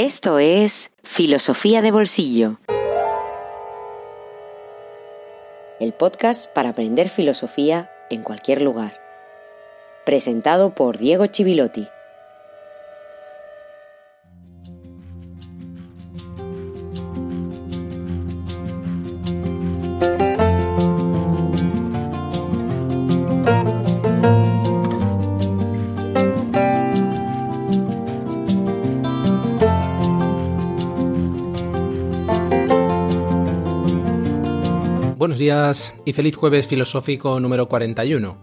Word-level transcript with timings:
Esto 0.00 0.38
es 0.38 0.92
Filosofía 1.02 1.82
de 1.82 1.90
Bolsillo. 1.90 2.60
El 5.80 5.92
podcast 5.92 6.48
para 6.52 6.68
aprender 6.68 7.08
filosofía 7.08 7.90
en 8.08 8.22
cualquier 8.22 8.62
lugar. 8.62 8.96
Presentado 10.06 10.72
por 10.72 10.98
Diego 10.98 11.26
Chivilotti. 11.26 11.88
Y 36.06 36.14
feliz 36.14 36.34
jueves 36.34 36.66
filosófico 36.66 37.38
número 37.40 37.68
41. 37.68 38.38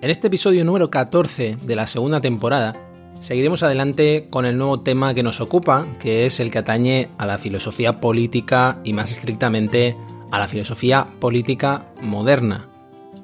En 0.00 0.10
este 0.10 0.26
episodio 0.26 0.64
número 0.64 0.90
14 0.90 1.58
de 1.62 1.76
la 1.76 1.86
segunda 1.86 2.20
temporada, 2.20 2.74
seguiremos 3.20 3.62
adelante 3.62 4.26
con 4.30 4.44
el 4.44 4.58
nuevo 4.58 4.80
tema 4.80 5.14
que 5.14 5.22
nos 5.22 5.40
ocupa, 5.40 5.86
que 6.00 6.26
es 6.26 6.40
el 6.40 6.50
que 6.50 6.58
atañe 6.58 7.08
a 7.18 7.26
la 7.26 7.38
filosofía 7.38 8.00
política 8.00 8.80
y 8.82 8.92
más 8.94 9.12
estrictamente 9.12 9.96
a 10.32 10.40
la 10.40 10.48
filosofía 10.48 11.06
política 11.20 11.86
moderna, 12.02 12.68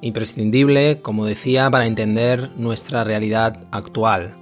imprescindible, 0.03 1.01
como 1.01 1.27
decía, 1.27 1.69
para 1.69 1.87
entender 1.87 2.53
nuestra 2.57 3.03
realidad 3.03 3.59
actual. 3.73 4.35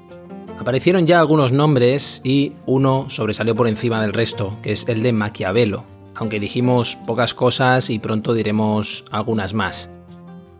Aparecieron 0.60 1.06
ya 1.06 1.20
algunos 1.20 1.52
nombres 1.52 2.20
y 2.22 2.52
uno 2.66 3.08
sobresalió 3.08 3.54
por 3.54 3.66
encima 3.66 4.02
del 4.02 4.12
resto, 4.12 4.58
que 4.60 4.72
es 4.72 4.86
el 4.88 5.02
de 5.02 5.14
Maquiavelo 5.14 5.93
aunque 6.16 6.40
dijimos 6.40 6.96
pocas 7.06 7.34
cosas 7.34 7.90
y 7.90 7.98
pronto 7.98 8.34
diremos 8.34 9.04
algunas 9.10 9.54
más. 9.54 9.90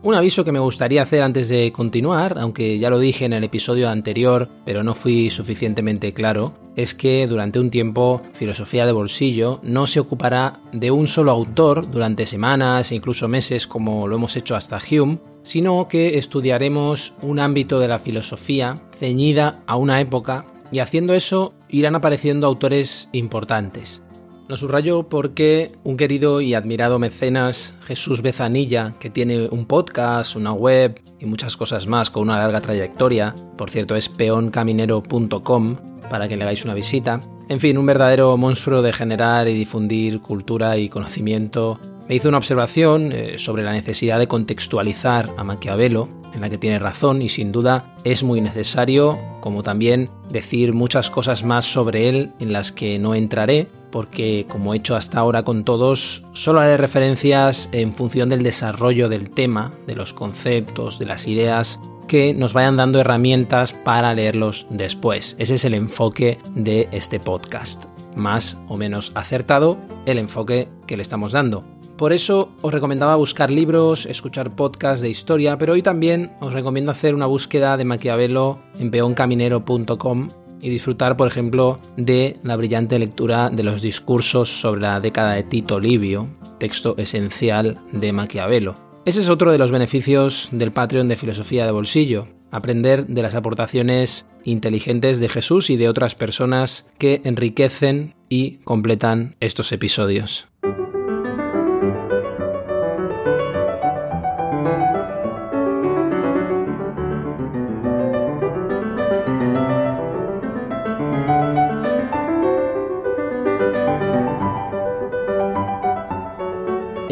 Un 0.05 0.13
aviso 0.13 0.45
que 0.45 0.51
me 0.51 0.59
gustaría 0.59 1.01
hacer 1.01 1.23
antes 1.23 1.49
de 1.49 1.71
continuar, 1.71 2.37
aunque 2.39 2.77
ya 2.77 2.91
lo 2.91 2.99
dije 2.99 3.25
en 3.25 3.33
el 3.33 3.43
episodio 3.43 3.89
anterior, 3.89 4.49
pero 4.63 4.83
no 4.83 4.93
fui 4.93 5.31
suficientemente 5.31 6.13
claro, 6.13 6.53
es 6.75 6.93
que 6.93 7.25
durante 7.25 7.59
un 7.59 7.71
tiempo 7.71 8.21
Filosofía 8.33 8.85
de 8.85 8.91
Bolsillo 8.91 9.59
no 9.63 9.87
se 9.87 9.99
ocupará 9.99 10.59
de 10.71 10.91
un 10.91 11.07
solo 11.07 11.31
autor 11.31 11.89
durante 11.89 12.27
semanas 12.27 12.91
e 12.91 12.95
incluso 12.95 13.27
meses 13.27 13.65
como 13.65 14.07
lo 14.07 14.17
hemos 14.17 14.35
hecho 14.35 14.55
hasta 14.55 14.77
Hume, 14.77 15.17
sino 15.41 15.87
que 15.87 16.19
estudiaremos 16.19 17.15
un 17.23 17.39
ámbito 17.39 17.79
de 17.79 17.87
la 17.87 17.97
filosofía 17.97 18.75
ceñida 18.99 19.63
a 19.65 19.75
una 19.75 20.01
época 20.01 20.45
y 20.71 20.79
haciendo 20.79 21.15
eso 21.15 21.55
irán 21.67 21.95
apareciendo 21.95 22.45
autores 22.45 23.09
importantes. 23.11 24.03
Lo 24.47 24.57
subrayo 24.57 25.03
porque 25.03 25.71
un 25.83 25.97
querido 25.97 26.39
y 26.39 26.53
admirado 26.53 26.99
mecenas, 26.99 27.73
Jesús 27.81 28.21
Bezanilla, 28.21 28.93
que 28.99 29.09
tiene 29.09 29.47
un 29.47 29.65
podcast, 29.65 30.35
una 30.35 30.53
web 30.53 31.01
y 31.19 31.25
muchas 31.25 31.57
cosas 31.57 31.87
más 31.87 32.11
con 32.11 32.23
una 32.23 32.37
larga 32.37 32.61
trayectoria, 32.61 33.33
por 33.57 33.71
cierto 33.71 33.95
es 33.95 34.07
peoncaminero.com 34.07 35.77
para 36.11 36.27
que 36.27 36.37
le 36.37 36.43
hagáis 36.43 36.63
una 36.63 36.75
visita, 36.75 37.21
en 37.49 37.59
fin, 37.59 37.77
un 37.77 37.87
verdadero 37.87 38.37
monstruo 38.37 38.83
de 38.83 38.93
generar 38.93 39.47
y 39.47 39.53
difundir 39.53 40.19
cultura 40.19 40.77
y 40.77 40.89
conocimiento, 40.89 41.79
me 42.07 42.13
hizo 42.13 42.29
una 42.29 42.37
observación 42.37 43.11
eh, 43.11 43.39
sobre 43.39 43.63
la 43.63 43.71
necesidad 43.71 44.19
de 44.19 44.27
contextualizar 44.27 45.31
a 45.37 45.43
Maquiavelo, 45.43 46.07
en 46.35 46.41
la 46.41 46.49
que 46.49 46.57
tiene 46.57 46.79
razón 46.79 47.21
y 47.21 47.29
sin 47.29 47.51
duda 47.51 47.95
es 48.03 48.23
muy 48.23 48.41
necesario, 48.41 49.19
como 49.41 49.63
también 49.63 50.09
decir 50.29 50.73
muchas 50.73 51.09
cosas 51.09 51.43
más 51.43 51.65
sobre 51.65 52.09
él 52.09 52.31
en 52.39 52.51
las 52.51 52.71
que 52.71 52.99
no 52.99 53.15
entraré, 53.15 53.69
porque 53.95 54.45
como 54.49 54.73
he 54.73 54.77
hecho 54.77 54.97
hasta 54.97 55.19
ahora 55.19 55.43
con 55.43 55.63
todos, 55.63 56.25
solo 56.33 56.59
haré 56.59 56.75
referencias 56.75 57.69
en 57.71 57.93
función 57.93 58.27
del 58.27 58.43
desarrollo 58.43 59.07
del 59.07 59.29
tema, 59.29 59.71
de 59.87 59.95
los 59.95 60.11
conceptos, 60.11 60.99
de 60.99 61.05
las 61.05 61.29
ideas 61.29 61.79
que 62.05 62.33
nos 62.33 62.51
vayan 62.51 62.75
dando 62.75 62.99
herramientas 62.99 63.71
para 63.71 64.13
leerlos 64.13 64.67
después. 64.69 65.37
Ese 65.39 65.53
es 65.53 65.63
el 65.63 65.73
enfoque 65.73 66.39
de 66.55 66.89
este 66.91 67.21
podcast. 67.21 67.85
Más 68.17 68.59
o 68.67 68.75
menos 68.75 69.13
acertado 69.15 69.77
el 70.05 70.17
enfoque 70.17 70.67
que 70.87 70.97
le 70.97 71.01
estamos 71.01 71.31
dando. 71.31 71.63
Por 71.95 72.11
eso 72.11 72.51
os 72.61 72.73
recomendaba 72.73 73.15
buscar 73.15 73.49
libros, 73.49 74.07
escuchar 74.07 74.57
podcasts 74.57 75.03
de 75.03 75.09
historia, 75.09 75.57
pero 75.57 75.71
hoy 75.71 75.81
también 75.81 76.33
os 76.41 76.51
recomiendo 76.51 76.91
hacer 76.91 77.15
una 77.15 77.27
búsqueda 77.27 77.77
de 77.77 77.85
Maquiavelo 77.85 78.59
en 78.77 78.91
peoncaminero.com 78.91 80.27
y 80.65 80.69
disfrutar, 80.69 81.15
por 81.15 81.27
ejemplo, 81.27 81.79
de 81.95 82.37
la 82.41 82.55
brillante 82.55 82.97
lectura 82.97 83.51
de 83.51 83.61
los 83.61 83.83
discursos 83.83 84.49
sobre 84.49 84.81
la 84.81 84.99
década 84.99 85.33
de 85.33 85.43
Tito 85.43 85.79
Livio, 85.79 86.27
texto 86.59 86.95
esencial 86.97 87.79
de 87.91 88.11
Maquiavelo. 88.11 88.73
Ese 89.05 89.19
es 89.19 89.29
otro 89.29 89.51
de 89.51 89.59
los 89.59 89.69
beneficios 89.69 90.49
del 90.51 90.71
Patreon 90.71 91.07
de 91.07 91.17
Filosofía 91.17 91.67
de 91.67 91.71
Bolsillo, 91.71 92.29
aprender 92.49 93.05
de 93.05 93.21
las 93.21 93.35
aportaciones 93.35 94.25
inteligentes 94.43 95.19
de 95.19 95.29
Jesús 95.29 95.69
y 95.69 95.77
de 95.77 95.87
otras 95.87 96.15
personas 96.15 96.87
que 96.97 97.21
enriquecen 97.25 98.15
y 98.27 98.57
completan 98.63 99.35
estos 99.41 99.71
episodios. 99.71 100.47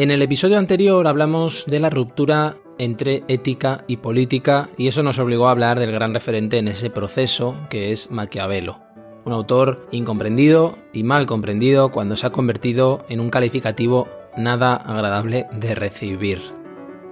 En 0.04 0.10
el 0.10 0.20
episodio 0.20 0.58
anterior 0.58 1.06
hablamos 1.06 1.64
de 1.66 1.80
la 1.80 1.88
ruptura 1.88 2.56
entre 2.76 3.24
ética 3.26 3.84
y 3.86 3.96
política 3.96 4.68
y 4.76 4.86
eso 4.86 5.02
nos 5.02 5.18
obligó 5.18 5.48
a 5.48 5.52
hablar 5.52 5.80
del 5.80 5.92
gran 5.92 6.12
referente 6.12 6.58
en 6.58 6.68
ese 6.68 6.90
proceso 6.90 7.56
que 7.70 7.90
es 7.90 8.10
Maquiavelo, 8.10 8.80
un 9.24 9.32
autor 9.32 9.88
incomprendido 9.92 10.76
y 10.92 11.04
mal 11.04 11.24
comprendido 11.24 11.90
cuando 11.90 12.16
se 12.16 12.26
ha 12.26 12.32
convertido 12.32 13.06
en 13.08 13.18
un 13.18 13.30
calificativo 13.30 14.06
nada 14.36 14.76
agradable 14.76 15.46
de 15.58 15.74
recibir. 15.74 16.42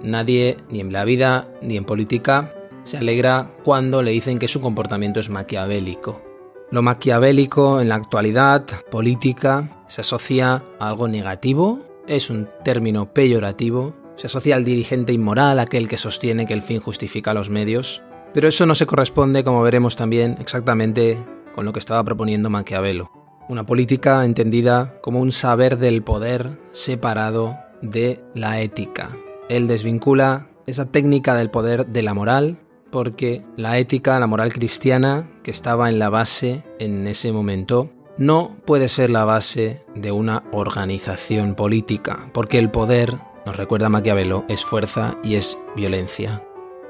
Nadie, 0.03 0.57
ni 0.69 0.79
en 0.79 0.93
la 0.93 1.03
vida 1.03 1.47
ni 1.63 1.77
en 1.77 1.85
política, 1.85 2.53
se 2.83 2.99
alegra 2.99 3.49
cuando 3.63 4.03
le 4.03 4.11
dicen 4.11 4.37
que 4.37 4.47
su 4.47 4.61
comportamiento 4.61 5.19
es 5.19 5.31
maquiavélico. 5.31 6.21
Lo 6.69 6.83
maquiavélico 6.83 7.81
en 7.81 7.89
la 7.89 7.95
actualidad 7.95 8.65
política 8.91 9.83
se 9.87 10.01
asocia 10.01 10.63
a 10.77 10.89
algo 10.89 11.07
negativo 11.07 11.79
es 12.07 12.29
un 12.29 12.49
término 12.63 13.13
peyorativo, 13.13 13.95
se 14.15 14.27
asocia 14.27 14.55
al 14.55 14.63
dirigente 14.63 15.13
inmoral, 15.13 15.59
aquel 15.59 15.87
que 15.87 15.97
sostiene 15.97 16.45
que 16.45 16.53
el 16.53 16.61
fin 16.61 16.79
justifica 16.79 17.33
los 17.33 17.49
medios, 17.49 18.03
pero 18.33 18.47
eso 18.47 18.65
no 18.65 18.75
se 18.75 18.85
corresponde, 18.85 19.43
como 19.43 19.61
veremos 19.61 19.95
también, 19.95 20.37
exactamente 20.39 21.17
con 21.53 21.65
lo 21.65 21.73
que 21.73 21.79
estaba 21.79 22.03
proponiendo 22.03 22.49
Maquiavelo. 22.49 23.11
Una 23.49 23.65
política 23.65 24.23
entendida 24.25 24.99
como 25.01 25.19
un 25.19 25.31
saber 25.31 25.77
del 25.77 26.01
poder 26.01 26.57
separado 26.71 27.57
de 27.81 28.23
la 28.33 28.61
ética. 28.61 29.09
Él 29.49 29.67
desvincula 29.67 30.47
esa 30.65 30.91
técnica 30.91 31.35
del 31.35 31.49
poder 31.49 31.87
de 31.87 32.01
la 32.01 32.13
moral 32.13 32.57
porque 32.89 33.43
la 33.57 33.77
ética, 33.79 34.19
la 34.19 34.27
moral 34.27 34.53
cristiana, 34.53 35.29
que 35.41 35.51
estaba 35.51 35.89
en 35.89 35.99
la 35.99 36.09
base 36.09 36.63
en 36.79 37.07
ese 37.07 37.31
momento, 37.31 37.89
no 38.17 38.55
puede 38.65 38.87
ser 38.87 39.09
la 39.09 39.25
base 39.25 39.83
de 39.95 40.11
una 40.11 40.43
organización 40.51 41.55
política, 41.55 42.29
porque 42.33 42.59
el 42.59 42.69
poder, 42.69 43.17
nos 43.45 43.57
recuerda 43.57 43.89
Maquiavelo, 43.89 44.45
es 44.47 44.63
fuerza 44.63 45.17
y 45.23 45.35
es 45.35 45.57
violencia. 45.75 46.43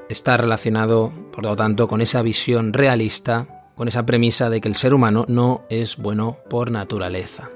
Está 0.08 0.36
relacionado, 0.36 1.12
por 1.32 1.44
lo 1.44 1.56
tanto, 1.56 1.88
con 1.88 2.00
esa 2.00 2.22
visión 2.22 2.72
realista, 2.72 3.70
con 3.74 3.88
esa 3.88 4.04
premisa 4.06 4.50
de 4.50 4.60
que 4.60 4.68
el 4.68 4.74
ser 4.74 4.94
humano 4.94 5.24
no 5.28 5.62
es 5.70 5.96
bueno 5.96 6.38
por 6.48 6.70
naturaleza. 6.70 7.50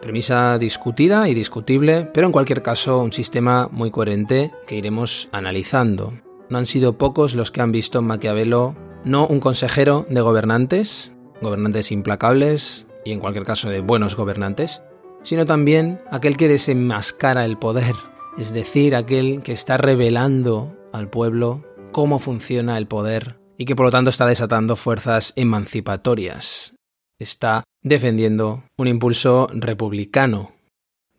Premisa 0.00 0.56
discutida 0.56 1.28
y 1.28 1.34
discutible, 1.34 2.08
pero 2.14 2.26
en 2.26 2.32
cualquier 2.32 2.62
caso 2.62 3.02
un 3.02 3.12
sistema 3.12 3.68
muy 3.70 3.90
coherente 3.90 4.50
que 4.66 4.76
iremos 4.76 5.28
analizando. 5.30 6.14
No 6.48 6.56
han 6.56 6.66
sido 6.66 6.96
pocos 6.96 7.34
los 7.34 7.50
que 7.50 7.60
han 7.60 7.70
visto 7.70 7.98
en 7.98 8.06
Maquiavelo 8.06 8.74
no 9.04 9.26
un 9.26 9.40
consejero 9.40 10.06
de 10.08 10.20
gobernantes, 10.20 11.14
gobernantes 11.40 11.92
implacables, 11.92 12.86
y 13.04 13.12
en 13.12 13.20
cualquier 13.20 13.44
caso 13.44 13.70
de 13.70 13.80
buenos 13.80 14.16
gobernantes, 14.16 14.82
sino 15.22 15.44
también 15.44 16.00
aquel 16.10 16.36
que 16.36 16.48
desenmascara 16.48 17.44
el 17.44 17.58
poder, 17.58 17.94
es 18.38 18.52
decir, 18.52 18.94
aquel 18.94 19.42
que 19.42 19.52
está 19.52 19.76
revelando 19.76 20.76
al 20.92 21.10
pueblo 21.10 21.64
cómo 21.92 22.18
funciona 22.18 22.78
el 22.78 22.86
poder 22.86 23.38
y 23.58 23.64
que 23.64 23.76
por 23.76 23.86
lo 23.86 23.90
tanto 23.90 24.10
está 24.10 24.26
desatando 24.26 24.76
fuerzas 24.76 25.32
emancipatorias. 25.36 26.74
Está 27.18 27.62
defendiendo 27.82 28.64
un 28.78 28.88
impulso 28.88 29.48
republicano, 29.52 30.52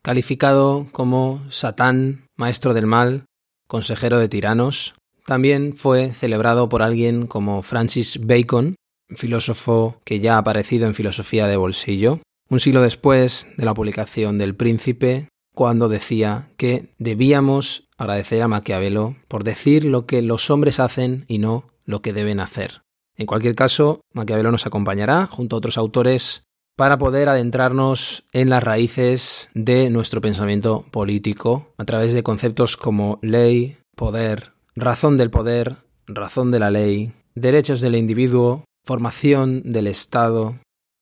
calificado 0.01 0.87
como 0.91 1.43
Satán, 1.51 2.25
maestro 2.35 2.73
del 2.73 2.87
mal, 2.87 3.25
consejero 3.67 4.17
de 4.17 4.27
tiranos. 4.27 4.95
También 5.25 5.75
fue 5.75 6.13
celebrado 6.13 6.67
por 6.67 6.81
alguien 6.81 7.27
como 7.27 7.61
Francis 7.61 8.19
Bacon, 8.25 8.75
filósofo 9.15 9.97
que 10.03 10.19
ya 10.19 10.35
ha 10.35 10.39
aparecido 10.39 10.87
en 10.87 10.93
Filosofía 10.93 11.47
de 11.47 11.57
Bolsillo, 11.57 12.19
un 12.49 12.59
siglo 12.59 12.81
después 12.81 13.47
de 13.57 13.65
la 13.65 13.73
publicación 13.73 14.37
del 14.37 14.55
Príncipe, 14.55 15.27
cuando 15.53 15.89
decía 15.89 16.49
que 16.57 16.93
debíamos 16.97 17.87
agradecer 17.97 18.41
a 18.41 18.47
Maquiavelo 18.47 19.15
por 19.27 19.43
decir 19.43 19.85
lo 19.85 20.05
que 20.05 20.21
los 20.21 20.49
hombres 20.49 20.79
hacen 20.79 21.25
y 21.27 21.37
no 21.37 21.69
lo 21.85 22.01
que 22.01 22.13
deben 22.13 22.39
hacer. 22.39 22.81
En 23.17 23.25
cualquier 23.25 23.55
caso, 23.55 24.01
Maquiavelo 24.13 24.51
nos 24.51 24.65
acompañará, 24.65 25.27
junto 25.27 25.55
a 25.55 25.59
otros 25.59 25.77
autores, 25.77 26.43
para 26.75 26.97
poder 26.97 27.29
adentrarnos 27.29 28.25
en 28.31 28.49
las 28.49 28.63
raíces 28.63 29.49
de 29.53 29.89
nuestro 29.89 30.21
pensamiento 30.21 30.85
político 30.89 31.67
a 31.77 31.85
través 31.85 32.13
de 32.13 32.23
conceptos 32.23 32.77
como 32.77 33.19
ley, 33.21 33.77
poder, 33.95 34.53
razón 34.75 35.17
del 35.17 35.29
poder, 35.29 35.77
razón 36.07 36.49
de 36.49 36.59
la 36.59 36.71
ley, 36.71 37.13
derechos 37.35 37.81
del 37.81 37.95
individuo, 37.95 38.63
formación 38.85 39.61
del 39.71 39.87
Estado 39.87 40.59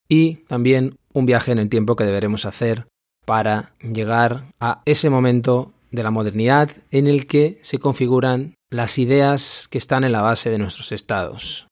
y 0.08 0.36
también 0.48 0.98
un 1.14 1.26
viaje 1.26 1.52
en 1.52 1.60
el 1.60 1.70
tiempo 1.70 1.96
que 1.96 2.06
deberemos 2.06 2.46
hacer 2.46 2.88
para 3.26 3.74
llegar 3.82 4.52
a 4.60 4.82
ese 4.86 5.10
momento 5.10 5.74
de 5.92 6.04
la 6.04 6.12
modernidad 6.12 6.70
en 6.92 7.08
el 7.08 7.28
que 7.28 7.60
se 7.62 7.80
configuran 7.80 8.56
las 8.72 8.98
ideas 8.98 9.68
que 9.70 9.78
están 9.78 10.04
en 10.04 10.12
la 10.12 10.22
base 10.22 10.50
de 10.50 10.58
nuestros 10.58 10.92
estados. 10.92 11.68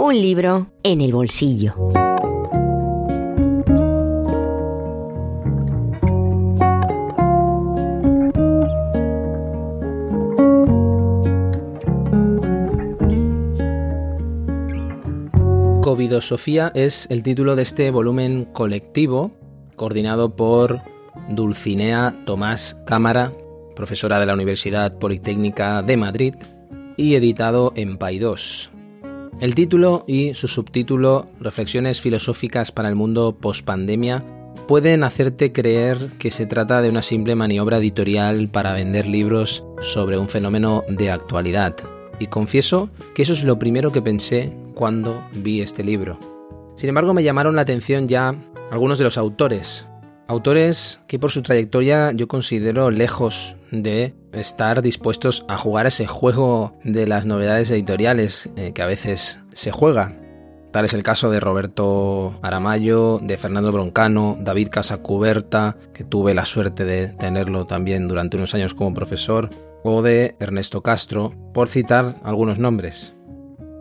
Un 0.00 0.14
libro 0.14 0.70
en 0.82 1.02
el 1.02 1.12
bolsillo. 1.12 2.07
Covidosofía 16.08 16.72
es 16.74 17.06
el 17.10 17.22
título 17.22 17.54
de 17.54 17.60
este 17.60 17.90
volumen 17.90 18.46
colectivo 18.54 19.30
coordinado 19.76 20.34
por 20.34 20.80
Dulcinea 21.28 22.14
Tomás 22.24 22.80
Cámara, 22.86 23.30
profesora 23.76 24.18
de 24.18 24.24
la 24.24 24.32
Universidad 24.32 24.96
Politécnica 24.96 25.82
de 25.82 25.98
Madrid, 25.98 26.34
y 26.96 27.14
editado 27.14 27.74
en 27.76 27.98
Paidós. 27.98 28.70
El 29.42 29.54
título 29.54 30.04
y 30.06 30.32
su 30.32 30.48
subtítulo, 30.48 31.26
Reflexiones 31.40 32.00
filosóficas 32.00 32.72
para 32.72 32.88
el 32.88 32.94
mundo 32.94 33.36
pospandemia, 33.38 34.24
pueden 34.66 35.04
hacerte 35.04 35.52
creer 35.52 35.98
que 36.18 36.30
se 36.30 36.46
trata 36.46 36.80
de 36.80 36.88
una 36.88 37.02
simple 37.02 37.34
maniobra 37.34 37.76
editorial 37.76 38.48
para 38.48 38.72
vender 38.72 39.06
libros 39.06 39.62
sobre 39.82 40.16
un 40.16 40.30
fenómeno 40.30 40.84
de 40.88 41.10
actualidad. 41.10 41.76
Y 42.18 42.28
confieso 42.28 42.88
que 43.14 43.22
eso 43.22 43.34
es 43.34 43.44
lo 43.44 43.58
primero 43.58 43.92
que 43.92 44.00
pensé 44.00 44.54
cuando 44.78 45.22
vi 45.32 45.60
este 45.60 45.82
libro. 45.82 46.18
Sin 46.76 46.88
embargo, 46.88 47.12
me 47.12 47.24
llamaron 47.24 47.56
la 47.56 47.62
atención 47.62 48.06
ya 48.06 48.34
algunos 48.70 48.98
de 48.98 49.04
los 49.04 49.18
autores. 49.18 49.84
Autores 50.28 51.00
que 51.08 51.18
por 51.18 51.32
su 51.32 51.42
trayectoria 51.42 52.12
yo 52.12 52.28
considero 52.28 52.90
lejos 52.90 53.56
de 53.72 54.14
estar 54.32 54.80
dispuestos 54.80 55.44
a 55.48 55.58
jugar 55.58 55.86
ese 55.86 56.06
juego 56.06 56.78
de 56.84 57.06
las 57.08 57.26
novedades 57.26 57.70
editoriales 57.72 58.48
eh, 58.56 58.72
que 58.72 58.82
a 58.82 58.86
veces 58.86 59.40
se 59.52 59.72
juega. 59.72 60.14
Tal 60.70 60.84
es 60.84 60.94
el 60.94 61.02
caso 61.02 61.30
de 61.30 61.40
Roberto 61.40 62.38
Aramayo, 62.42 63.18
de 63.20 63.36
Fernando 63.36 63.72
Broncano, 63.72 64.38
David 64.40 64.68
Casacuberta, 64.70 65.76
que 65.92 66.04
tuve 66.04 66.34
la 66.34 66.44
suerte 66.44 66.84
de 66.84 67.08
tenerlo 67.08 67.66
también 67.66 68.06
durante 68.06 68.36
unos 68.36 68.54
años 68.54 68.74
como 68.74 68.94
profesor, 68.94 69.48
o 69.82 70.02
de 70.02 70.36
Ernesto 70.38 70.82
Castro, 70.82 71.32
por 71.54 71.68
citar 71.68 72.20
algunos 72.22 72.58
nombres. 72.58 73.17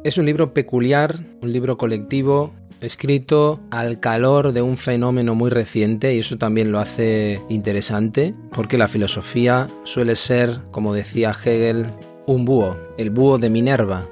Es 0.08 0.18
un 0.18 0.26
libro 0.26 0.54
peculiar, 0.54 1.18
un 1.42 1.52
libro 1.52 1.78
colectivo, 1.78 2.54
escrito 2.80 3.60
al 3.72 4.00
calor 4.00 4.54
de 4.54 4.62
un 4.62 4.78
fenómeno 4.78 5.36
muy 5.36 5.50
reciente 5.50 6.16
y 6.16 6.20
eso 6.20 6.38
también 6.38 6.72
lo 6.72 6.80
hace 6.80 7.42
interesante, 7.50 8.34
porque 8.54 8.78
la 8.78 8.88
filosofía 8.88 9.68
suele 9.84 10.16
ser, 10.16 10.62
como 10.72 10.94
decía 10.94 11.32
Hegel, 11.32 11.88
un 12.26 12.46
búho, 12.46 12.78
el 12.98 13.10
búho 13.10 13.38
de 13.38 13.50
Minerva. 13.50 14.08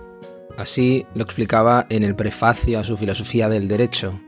Así 0.57 1.06
lo 1.15 1.24
explicaba 1.24 1.86
en 1.88 2.03
el 2.03 2.13
prefacio 2.13 2.77
a 2.77 2.83
su 2.83 2.97
filosofía 2.97 3.47
del 3.47 3.69
derecho. 3.69 4.19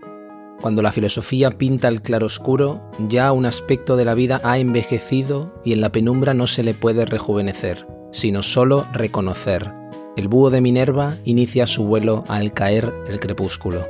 Cuando 0.61 0.81
la 0.81 0.93
filosofía 0.93 1.57
pinta 1.57 1.89
el 1.89 2.01
claroscuro, 2.01 2.89
ya 3.09 3.33
un 3.33 3.45
aspecto 3.45 3.97
de 3.97 4.05
la 4.05 4.13
vida 4.13 4.39
ha 4.45 4.57
envejecido 4.57 5.61
y 5.65 5.73
en 5.73 5.81
la 5.81 5.91
penumbra 5.91 6.33
no 6.33 6.47
se 6.47 6.63
le 6.63 6.73
puede 6.73 7.03
rejuvenecer, 7.05 7.85
sino 8.13 8.41
solo 8.41 8.85
reconocer 8.93 9.69
el 10.17 10.27
búho 10.27 10.49
de 10.49 10.61
Minerva 10.61 11.13
inicia 11.23 11.67
su 11.67 11.85
vuelo 11.85 12.23
al 12.27 12.51
caer 12.51 12.91
el 13.07 13.19
crepúsculo. 13.19 13.85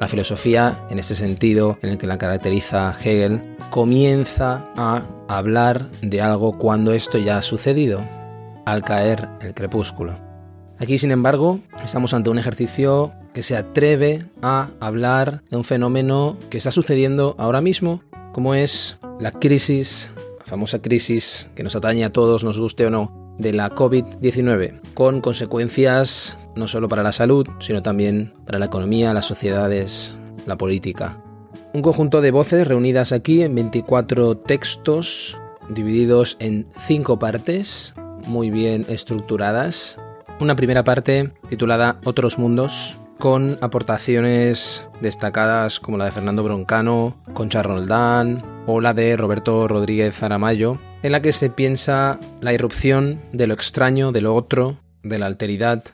La 0.00 0.08
filosofía, 0.08 0.78
en 0.88 0.98
ese 0.98 1.14
sentido 1.14 1.78
en 1.82 1.90
el 1.90 1.98
que 1.98 2.06
la 2.06 2.16
caracteriza 2.16 2.90
Hegel, 2.98 3.40
comienza 3.70 4.64
a 4.76 5.04
hablar 5.28 5.90
de 6.00 6.22
algo 6.22 6.52
cuando 6.52 6.92
esto 6.92 7.18
ya 7.18 7.36
ha 7.36 7.42
sucedido, 7.42 8.02
al 8.64 8.82
caer 8.82 9.28
el 9.40 9.52
crepúsculo. 9.54 10.18
Aquí, 10.78 10.96
sin 10.98 11.10
embargo, 11.10 11.60
estamos 11.84 12.14
ante 12.14 12.30
un 12.30 12.38
ejercicio 12.38 13.12
que 13.34 13.42
se 13.42 13.56
atreve 13.56 14.24
a 14.40 14.70
hablar 14.80 15.42
de 15.50 15.56
un 15.58 15.64
fenómeno 15.64 16.38
que 16.48 16.56
está 16.56 16.70
sucediendo 16.70 17.34
ahora 17.38 17.60
mismo, 17.60 18.02
como 18.32 18.54
es 18.54 18.98
la 19.20 19.32
crisis, 19.32 20.10
la 20.38 20.44
famosa 20.46 20.80
crisis 20.80 21.50
que 21.54 21.62
nos 21.62 21.76
atañe 21.76 22.04
a 22.04 22.12
todos, 22.12 22.42
nos 22.42 22.58
guste 22.58 22.86
o 22.86 22.90
no, 22.90 23.27
de 23.38 23.52
la 23.52 23.70
COVID-19, 23.70 24.80
con 24.94 25.20
consecuencias 25.20 26.38
no 26.54 26.68
solo 26.68 26.88
para 26.88 27.02
la 27.02 27.12
salud, 27.12 27.46
sino 27.60 27.82
también 27.82 28.34
para 28.44 28.58
la 28.58 28.66
economía, 28.66 29.14
las 29.14 29.24
sociedades, 29.24 30.18
la 30.46 30.56
política. 30.56 31.16
Un 31.72 31.82
conjunto 31.82 32.20
de 32.20 32.30
voces 32.30 32.66
reunidas 32.66 33.12
aquí 33.12 33.42
en 33.42 33.54
24 33.54 34.36
textos, 34.38 35.38
divididos 35.68 36.36
en 36.40 36.66
5 36.76 37.18
partes, 37.18 37.94
muy 38.26 38.50
bien 38.50 38.84
estructuradas. 38.88 39.98
Una 40.40 40.56
primera 40.56 40.84
parte 40.84 41.32
titulada 41.48 42.00
Otros 42.04 42.38
Mundos, 42.38 42.96
con 43.18 43.58
aportaciones 43.60 44.86
destacadas 45.00 45.80
como 45.80 45.98
la 45.98 46.06
de 46.06 46.12
Fernando 46.12 46.44
Broncano, 46.44 47.16
Concha 47.34 47.62
Roldán 47.62 48.42
o 48.66 48.80
la 48.80 48.94
de 48.94 49.16
Roberto 49.16 49.66
Rodríguez 49.66 50.22
Aramayo, 50.22 50.78
en 51.02 51.12
la 51.12 51.22
que 51.22 51.32
se 51.32 51.50
piensa 51.50 52.18
la 52.40 52.52
irrupción 52.52 53.20
de 53.32 53.46
lo 53.46 53.54
extraño, 53.54 54.12
de 54.12 54.20
lo 54.20 54.34
otro, 54.34 54.78
de 55.02 55.18
la 55.18 55.26
alteridad 55.26 55.84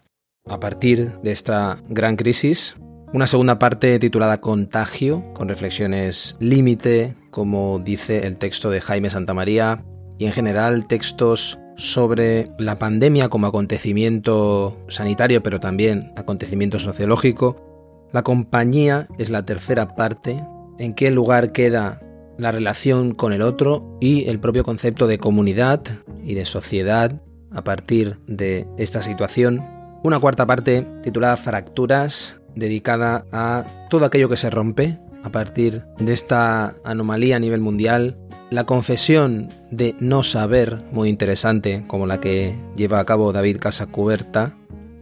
a 0.46 0.60
partir 0.60 1.12
de 1.22 1.32
esta 1.32 1.78
gran 1.88 2.16
crisis. 2.16 2.76
Una 3.12 3.26
segunda 3.26 3.58
parte 3.58 3.98
titulada 3.98 4.40
Contagio, 4.40 5.32
con 5.34 5.48
reflexiones 5.48 6.36
límite, 6.40 7.14
como 7.30 7.78
dice 7.78 8.26
el 8.26 8.36
texto 8.38 8.70
de 8.70 8.80
Jaime 8.80 9.10
Santamaría, 9.10 9.84
y 10.18 10.26
en 10.26 10.32
general 10.32 10.86
textos 10.86 11.58
sobre 11.76 12.48
la 12.58 12.78
pandemia 12.78 13.28
como 13.28 13.46
acontecimiento 13.46 14.76
sanitario, 14.88 15.42
pero 15.42 15.60
también 15.60 16.12
acontecimiento 16.16 16.78
sociológico. 16.78 18.08
La 18.12 18.22
compañía 18.22 19.08
es 19.18 19.30
la 19.30 19.44
tercera 19.44 19.94
parte. 19.94 20.44
¿En 20.78 20.94
qué 20.94 21.10
lugar 21.10 21.52
queda 21.52 22.00
la 22.38 22.50
relación 22.50 23.14
con 23.14 23.32
el 23.32 23.42
otro 23.42 23.98
y 24.00 24.28
el 24.28 24.40
propio 24.40 24.64
concepto 24.64 25.06
de 25.06 25.18
comunidad 25.18 25.82
y 26.24 26.34
de 26.34 26.44
sociedad 26.44 27.20
a 27.50 27.62
partir 27.62 28.18
de 28.26 28.66
esta 28.78 29.02
situación? 29.02 29.64
Una 30.02 30.20
cuarta 30.20 30.46
parte 30.46 30.86
titulada 31.02 31.36
Fracturas, 31.36 32.40
dedicada 32.54 33.24
a 33.32 33.64
todo 33.90 34.04
aquello 34.04 34.28
que 34.28 34.36
se 34.36 34.50
rompe 34.50 34.98
a 35.22 35.30
partir 35.30 35.82
de 35.98 36.12
esta 36.12 36.74
anomalía 36.84 37.36
a 37.36 37.40
nivel 37.40 37.60
mundial 37.60 38.18
la 38.50 38.64
confesión 38.64 39.48
de 39.70 39.96
no 39.98 40.22
saber, 40.22 40.82
muy 40.92 41.08
interesante, 41.08 41.82
como 41.86 42.06
la 42.06 42.20
que 42.20 42.54
lleva 42.76 43.00
a 43.00 43.04
cabo 43.04 43.32
David 43.32 43.58
Casacuberta. 43.58 44.52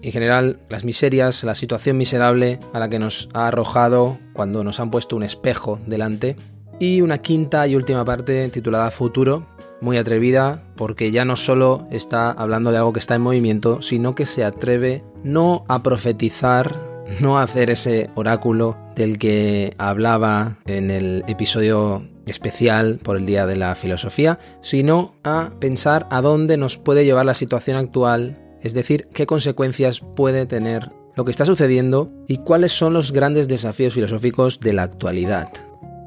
En 0.00 0.10
general, 0.10 0.58
las 0.70 0.84
miserias, 0.84 1.44
la 1.44 1.54
situación 1.54 1.98
miserable 1.98 2.60
a 2.72 2.78
la 2.78 2.88
que 2.88 2.98
nos 2.98 3.28
ha 3.34 3.48
arrojado 3.48 4.18
cuando 4.32 4.64
nos 4.64 4.80
han 4.80 4.90
puesto 4.90 5.16
un 5.16 5.22
espejo 5.22 5.78
delante. 5.86 6.36
Y 6.82 7.00
una 7.00 7.18
quinta 7.18 7.64
y 7.68 7.76
última 7.76 8.04
parte 8.04 8.48
titulada 8.48 8.90
Futuro, 8.90 9.46
muy 9.80 9.98
atrevida, 9.98 10.64
porque 10.74 11.12
ya 11.12 11.24
no 11.24 11.36
solo 11.36 11.86
está 11.92 12.32
hablando 12.32 12.72
de 12.72 12.78
algo 12.78 12.92
que 12.92 12.98
está 12.98 13.14
en 13.14 13.22
movimiento, 13.22 13.80
sino 13.82 14.16
que 14.16 14.26
se 14.26 14.42
atreve 14.42 15.04
no 15.22 15.64
a 15.68 15.84
profetizar, 15.84 16.74
no 17.20 17.38
a 17.38 17.44
hacer 17.44 17.70
ese 17.70 18.10
oráculo 18.16 18.76
del 18.96 19.18
que 19.18 19.74
hablaba 19.78 20.58
en 20.66 20.90
el 20.90 21.22
episodio 21.28 22.04
especial 22.26 22.98
por 23.00 23.16
el 23.16 23.26
Día 23.26 23.46
de 23.46 23.54
la 23.54 23.76
Filosofía, 23.76 24.40
sino 24.60 25.14
a 25.22 25.50
pensar 25.60 26.08
a 26.10 26.20
dónde 26.20 26.56
nos 26.56 26.78
puede 26.78 27.04
llevar 27.04 27.26
la 27.26 27.34
situación 27.34 27.76
actual, 27.76 28.42
es 28.60 28.74
decir, 28.74 29.06
qué 29.14 29.24
consecuencias 29.24 30.00
puede 30.00 30.46
tener 30.46 30.90
lo 31.14 31.24
que 31.24 31.30
está 31.30 31.46
sucediendo 31.46 32.10
y 32.26 32.38
cuáles 32.38 32.72
son 32.72 32.92
los 32.92 33.12
grandes 33.12 33.46
desafíos 33.46 33.94
filosóficos 33.94 34.58
de 34.58 34.72
la 34.72 34.82
actualidad. 34.82 35.52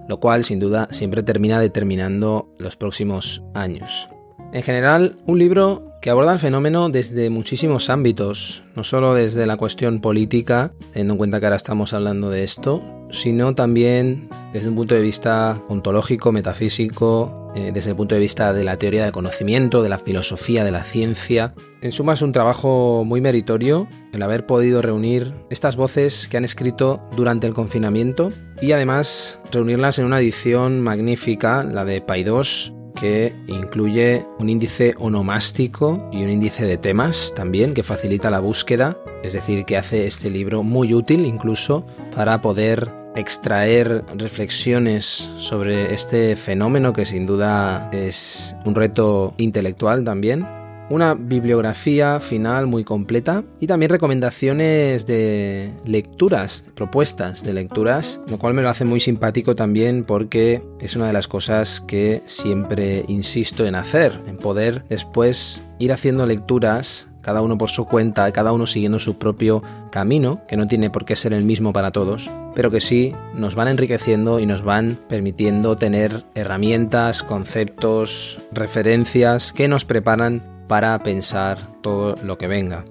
Lo 0.08 0.20
cual 0.20 0.44
sin 0.44 0.60
duda 0.60 0.88
siempre 0.92 1.24
termina 1.24 1.60
determinando 1.60 2.50
los 2.58 2.76
próximos 2.76 3.44
años. 3.54 4.10
En 4.54 4.64
general, 4.64 5.18
un 5.26 5.40
libro 5.40 5.92
que 6.02 6.10
aborda 6.10 6.32
el 6.32 6.40
fenómeno 6.40 6.90
desde 6.90 7.30
muchísimos 7.30 7.90
ámbitos, 7.90 8.64
no 8.76 8.84
solo 8.84 9.14
desde 9.14 9.46
la 9.46 9.58
cuestión 9.58 10.02
política, 10.02 10.72
teniendo 10.94 11.14
en 11.14 11.18
cuenta 11.18 11.40
que 11.40 11.48
ahora 11.48 11.56
estamos 11.56 11.94
hablando 11.94 12.30
de 12.30 12.44
esto, 12.44 12.84
sino 13.10 13.56
también 13.56 14.30
desde 14.54 14.70
un 14.70 14.76
punto 14.76 14.96
de 14.96 15.02
vista 15.02 15.62
ontológico, 15.68 16.32
metafísico, 16.32 17.45
eh, 17.56 17.72
desde 17.74 17.92
el 17.92 17.96
punto 17.96 18.16
de 18.16 18.22
vista 18.22 18.52
de 18.52 18.66
la 18.66 18.78
teoría 18.78 19.04
del 19.04 19.14
conocimiento, 19.14 19.82
de 19.82 19.90
la 19.90 19.98
filosofía, 19.98 20.66
de 20.66 20.72
la 20.72 20.84
ciencia. 20.84 21.54
En 21.82 21.94
suma 21.94 22.14
es 22.14 22.22
un 22.22 22.34
trabajo 22.34 23.04
muy 23.06 23.22
meritorio 23.22 23.88
el 24.12 24.22
haber 24.22 24.46
podido 24.46 24.82
reunir 24.82 25.34
estas 25.50 25.78
voces 25.78 26.28
que 26.28 26.36
han 26.36 26.44
escrito 26.44 27.02
durante 27.16 27.48
el 27.48 27.54
confinamiento 27.54 28.30
y 28.62 28.74
además 28.74 29.40
reunirlas 29.52 30.00
en 30.00 30.06
una 30.06 30.20
edición 30.20 30.82
magnífica, 30.82 31.64
la 31.64 31.86
de 31.86 32.02
Paidós, 32.02 32.74
que 32.96 33.34
incluye 33.48 34.26
un 34.40 34.50
índice 34.50 34.96
onomástico 34.98 36.10
y 36.12 36.24
un 36.24 36.30
índice 36.30 36.66
de 36.66 36.78
temas 36.78 37.34
también 37.36 37.74
que 37.74 37.84
facilita 37.84 38.30
la 38.30 38.40
búsqueda, 38.40 38.98
es 39.24 39.34
decir, 39.34 39.66
que 39.66 39.78
hace 39.78 40.08
este 40.08 40.30
libro 40.30 40.64
muy 40.64 40.94
útil 40.94 41.26
incluso 41.26 41.86
para 42.16 42.42
poder 42.42 43.05
extraer 43.16 44.04
reflexiones 44.18 45.30
sobre 45.38 45.94
este 45.94 46.36
fenómeno 46.36 46.94
que 46.94 47.06
sin 47.06 47.26
duda 47.26 47.90
es 47.92 48.56
un 48.66 48.76
reto 48.76 49.34
intelectual 49.38 50.04
también. 50.04 50.46
Una 50.88 51.16
bibliografía 51.16 52.20
final 52.20 52.68
muy 52.68 52.84
completa 52.84 53.44
y 53.60 53.66
también 53.66 53.90
recomendaciones 53.90 55.08
de 55.08 55.72
lecturas, 55.84 56.64
propuestas 56.76 57.44
de 57.44 57.54
lecturas, 57.54 58.22
lo 58.30 58.38
cual 58.38 58.54
me 58.54 58.62
lo 58.62 58.70
hace 58.70 58.86
muy 58.86 59.00
simpático 59.00 59.56
también 59.56 60.04
porque 60.04 60.62
es 60.80 60.96
una 60.96 61.08
de 61.08 61.14
las 61.14 61.28
cosas 61.28 61.82
que 61.82 62.22
siempre 62.28 63.04
insisto 63.08 63.66
en 63.66 63.74
hacer, 63.74 64.20
en 64.28 64.38
poder 64.38 64.84
después 64.88 65.64
ir 65.80 65.92
haciendo 65.92 66.28
lecturas 66.28 67.08
cada 67.26 67.42
uno 67.42 67.58
por 67.58 67.72
su 67.72 67.86
cuenta, 67.86 68.32
cada 68.32 68.52
uno 68.52 68.68
siguiendo 68.68 69.00
su 69.00 69.18
propio 69.18 69.64
camino, 69.92 70.42
que 70.48 70.58
no 70.58 70.68
tiene 70.68 70.92
por 70.92 71.06
qué 71.06 71.16
ser 71.16 71.34
el 71.34 71.44
mismo 71.44 71.74
para 71.74 71.90
todos, 71.90 72.30
pero 72.54 72.70
que 72.70 72.80
sí 72.80 73.14
nos 73.34 73.56
van 73.56 73.68
enriqueciendo 73.68 74.40
y 74.40 74.46
nos 74.46 74.62
van 74.62 75.00
permitiendo 75.10 75.76
tener 75.76 76.24
herramientas, 76.36 77.24
conceptos, 77.24 78.40
referencias 78.52 79.54
que 79.54 79.68
nos 79.68 79.86
preparan 79.86 80.44
para 80.68 81.02
pensar 81.02 81.58
todo 81.82 82.14
lo 82.24 82.38
que 82.38 82.48
venga. 82.48 82.86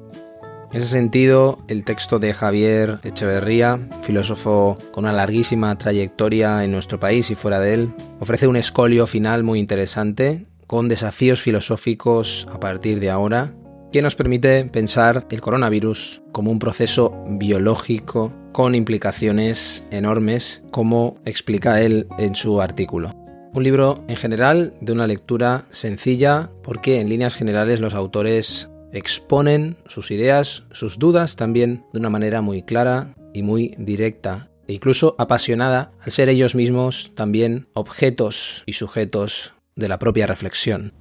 En 0.73 0.79
ese 0.79 0.89
sentido, 0.89 1.61
el 1.69 1.85
texto 1.85 2.19
de 2.19 2.35
Javier 2.35 2.99
Echeverría, 3.05 3.89
filósofo 4.03 4.77
con 4.91 5.05
una 5.05 5.13
larguísima 5.13 5.79
trayectoria 5.79 6.65
en 6.65 6.73
nuestro 6.73 6.99
país 6.99 7.31
y 7.31 7.37
fuera 7.37 7.61
de 7.61 7.75
él, 7.75 7.95
ofrece 8.19 8.49
un 8.49 8.57
escolio 8.57 9.07
final 9.07 9.45
muy 9.45 9.61
interesante, 9.61 10.47
con 10.67 10.89
desafíos 10.89 11.41
filosóficos 11.41 12.49
a 12.53 12.59
partir 12.59 12.99
de 12.99 13.11
ahora, 13.11 13.53
que 13.95 14.03
nos 14.03 14.17
permite 14.17 14.65
pensar 14.65 15.25
el 15.31 15.41
coronavirus 15.41 16.21
como 16.33 16.51
un 16.51 16.59
proceso 16.59 17.15
biológico 17.29 18.33
con 18.51 18.75
implicaciones 18.75 19.87
enormes, 19.93 20.65
como 20.73 21.21
explica 21.25 21.81
él 21.81 22.09
en 22.19 22.35
su 22.35 22.61
artículo. 22.61 23.13
Un 23.53 23.63
libro 23.63 24.03
en 24.09 24.17
general 24.17 24.75
de 24.81 24.91
una 24.91 25.07
lectura 25.07 25.67
sencilla 25.71 26.51
porque 26.65 26.99
en 26.99 27.09
líneas 27.09 27.37
generales 27.37 27.79
los 27.79 27.95
autores 27.95 28.69
exponen 28.93 29.77
sus 29.87 30.11
ideas, 30.11 30.65
sus 30.73 30.99
dudas 30.99 31.37
también 31.37 31.85
de 31.93 32.01
una 32.01 32.11
manera 32.11 32.43
muy 32.43 32.63
clara 32.63 33.15
y 33.33 33.45
muy 33.45 33.77
directa 33.79 34.51
e 34.67 34.73
incluso 34.73 35.15
apasionada 35.19 35.93
al 36.01 36.11
ser 36.11 36.29
ellos 36.29 36.57
mismos 36.57 37.13
también 37.15 37.69
objetos 37.75 38.65
y 38.67 38.73
sujetos 38.73 39.55
de 39.77 39.87
la 39.87 40.01
propia 40.01 40.27
reflexión. 40.27 40.93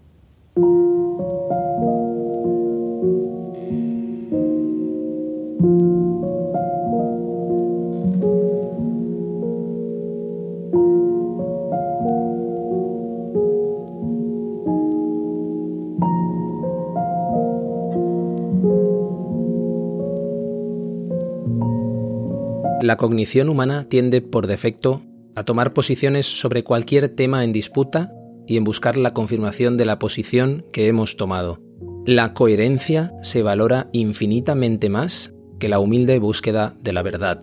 La 22.82 22.98
cognición 22.98 23.50
humana 23.50 23.88
tiende 23.88 24.22
por 24.22 24.48
defecto 24.48 25.04
a 25.36 25.44
tomar 25.44 25.74
posiciones 25.74 26.26
sobre 26.26 26.64
cualquier 26.64 27.10
tema 27.10 27.44
en 27.44 27.54
disputa 27.54 28.14
y 28.46 28.58
en 28.58 28.64
buscar 28.64 28.98
la 28.98 29.12
confirmación 29.12 29.78
de 29.78 29.86
la 29.86 30.00
posición 30.00 30.66
que 30.72 30.88
hemos 30.88 31.16
tomado. 31.16 31.60
La 32.06 32.34
coherencia 32.34 33.14
se 33.22 33.42
valora 33.42 33.90
infinitamente 33.94 34.90
más 34.90 35.34
que 35.60 35.70
la 35.70 35.80
humilde 35.80 36.20
búsqueda 36.20 36.76
de 36.82 36.92
la 36.92 37.02
verdad. 37.02 37.40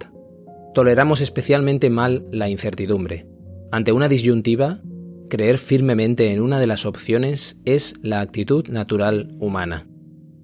Toleramos 0.75 1.23
especialmente 1.23 1.88
mal 1.88 2.26
la 2.31 2.50
incertidumbre. 2.50 3.26
Ante 3.73 3.93
una 3.93 4.09
disyuntiva, 4.09 4.83
creer 5.31 5.57
firmemente 5.57 6.33
en 6.33 6.43
una 6.43 6.61
de 6.61 6.67
las 6.67 6.85
opciones 6.85 7.59
es 7.64 7.95
la 8.02 8.21
actitud 8.21 8.69
natural 8.69 9.31
humana. 9.40 9.88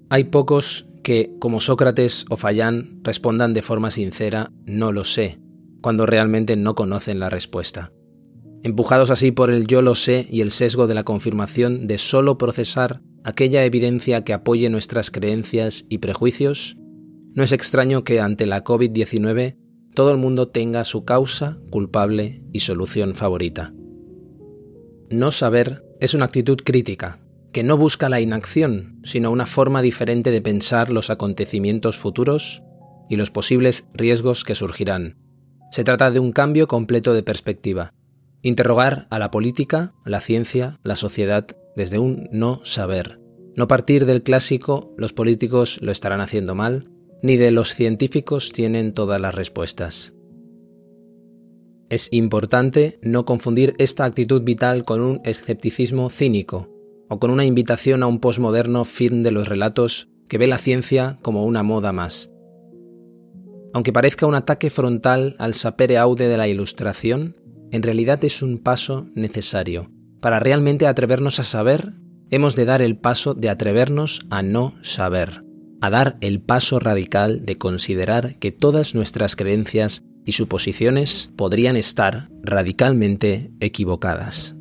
Hay 0.09 0.23
pocos 0.25 0.87
que, 1.07 1.31
como 1.39 1.61
Sócrates 1.61 2.25
o 2.29 2.35
Fallán, 2.35 2.99
respondan 3.01 3.53
de 3.53 3.61
forma 3.61 3.91
sincera 3.91 4.51
no 4.65 4.91
lo 4.91 5.05
sé, 5.05 5.39
cuando 5.79 6.05
realmente 6.05 6.57
no 6.57 6.75
conocen 6.75 7.21
la 7.21 7.29
respuesta. 7.29 7.93
Empujados 8.61 9.09
así 9.09 9.31
por 9.31 9.49
el 9.49 9.67
yo 9.67 9.81
lo 9.81 9.95
sé 9.95 10.27
y 10.29 10.41
el 10.41 10.51
sesgo 10.51 10.85
de 10.85 10.95
la 10.95 11.05
confirmación 11.05 11.87
de 11.87 11.97
solo 11.97 12.37
procesar 12.37 12.99
aquella 13.23 13.63
evidencia 13.63 14.25
que 14.25 14.33
apoye 14.33 14.69
nuestras 14.69 15.09
creencias 15.09 15.85
y 15.87 15.99
prejuicios, 15.99 16.75
no 17.33 17.41
es 17.41 17.53
extraño 17.53 18.03
que 18.03 18.19
ante 18.19 18.45
la 18.45 18.65
COVID-19 18.65 19.55
todo 19.93 20.11
el 20.11 20.17
mundo 20.17 20.49
tenga 20.49 20.83
su 20.83 21.05
causa, 21.05 21.57
culpable 21.69 22.43
y 22.51 22.59
solución 22.59 23.15
favorita. 23.15 23.73
No 25.09 25.31
saber 25.31 25.85
es 26.01 26.13
una 26.13 26.25
actitud 26.25 26.57
crítica, 26.65 27.21
que 27.51 27.63
no 27.63 27.77
busca 27.77 28.09
la 28.09 28.21
inacción, 28.21 28.99
sino 29.03 29.31
una 29.31 29.45
forma 29.45 29.81
diferente 29.81 30.31
de 30.31 30.41
pensar 30.41 30.89
los 30.89 31.09
acontecimientos 31.09 31.97
futuros 31.97 32.63
y 33.09 33.15
los 33.15 33.31
posibles 33.31 33.87
riesgos 33.93 34.43
que 34.43 34.55
surgirán. 34.55 35.17
Se 35.71 35.83
trata 35.83 36.11
de 36.11 36.19
un 36.19 36.31
cambio 36.31 36.67
completo 36.67 37.13
de 37.13 37.23
perspectiva. 37.23 37.93
Interrogar 38.41 39.07
a 39.09 39.19
la 39.19 39.31
política, 39.31 39.93
la 40.05 40.21
ciencia, 40.21 40.79
la 40.83 40.95
sociedad 40.95 41.47
desde 41.75 41.99
un 41.99 42.29
no 42.31 42.61
saber. 42.63 43.19
No 43.55 43.67
partir 43.67 44.05
del 44.05 44.23
clásico 44.23 44.93
los 44.97 45.13
políticos 45.13 45.79
lo 45.81 45.91
estarán 45.91 46.21
haciendo 46.21 46.55
mal, 46.55 46.89
ni 47.23 47.37
de 47.37 47.51
los 47.51 47.73
científicos 47.73 48.51
tienen 48.51 48.93
todas 48.93 49.19
las 49.19 49.33
respuestas. 49.33 50.13
Es 51.89 52.09
importante 52.11 52.99
no 53.01 53.25
confundir 53.25 53.73
esta 53.77 54.05
actitud 54.05 54.43
vital 54.43 54.83
con 54.83 55.01
un 55.01 55.21
escepticismo 55.23 56.09
cínico, 56.09 56.76
o 57.09 57.19
con 57.19 57.31
una 57.31 57.45
invitación 57.45 58.03
a 58.03 58.07
un 58.07 58.19
posmoderno 58.19 58.83
fin 58.85 59.23
de 59.23 59.31
los 59.31 59.47
relatos 59.47 60.09
que 60.27 60.37
ve 60.37 60.47
la 60.47 60.57
ciencia 60.57 61.17
como 61.21 61.45
una 61.45 61.63
moda 61.63 61.91
más. 61.91 62.31
Aunque 63.73 63.93
parezca 63.93 64.25
un 64.25 64.35
ataque 64.35 64.69
frontal 64.69 65.35
al 65.39 65.53
sapere 65.53 65.97
aude 65.97 66.27
de 66.27 66.37
la 66.37 66.47
ilustración, 66.47 67.35
en 67.71 67.83
realidad 67.83 68.23
es 68.23 68.41
un 68.41 68.57
paso 68.57 69.07
necesario. 69.13 69.91
Para 70.21 70.39
realmente 70.39 70.87
atrevernos 70.87 71.39
a 71.39 71.43
saber, 71.43 71.93
hemos 72.29 72.55
de 72.55 72.65
dar 72.65 72.81
el 72.81 72.97
paso 72.97 73.33
de 73.33 73.49
atrevernos 73.49 74.25
a 74.29 74.41
no 74.41 74.75
saber, 74.81 75.43
a 75.81 75.89
dar 75.89 76.17
el 76.21 76.41
paso 76.41 76.79
radical 76.79 77.45
de 77.45 77.57
considerar 77.57 78.37
que 78.39 78.51
todas 78.51 78.95
nuestras 78.95 79.35
creencias 79.35 80.03
y 80.25 80.33
suposiciones 80.33 81.31
podrían 81.35 81.77
estar 81.77 82.29
radicalmente 82.43 83.51
equivocadas. 83.59 84.55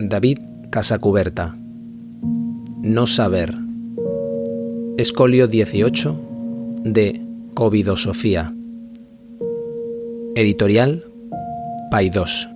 David 0.00 0.38
Casacuberta. 0.70 1.56
No 2.82 3.08
saber. 3.08 3.52
Escolio 4.96 5.48
18 5.48 6.20
de 6.84 7.20
Covidosofía. 7.54 8.54
Editorial 10.36 11.04
Paidós. 11.90 12.48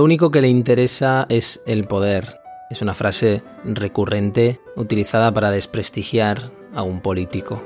Lo 0.00 0.04
único 0.04 0.30
que 0.30 0.40
le 0.40 0.48
interesa 0.48 1.26
es 1.28 1.62
el 1.66 1.84
poder. 1.84 2.40
Es 2.70 2.80
una 2.80 2.94
frase 2.94 3.42
recurrente 3.66 4.58
utilizada 4.74 5.30
para 5.30 5.50
desprestigiar 5.50 6.52
a 6.72 6.82
un 6.82 7.02
político. 7.02 7.62